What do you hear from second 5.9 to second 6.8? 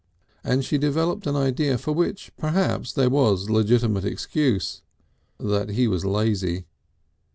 lazy.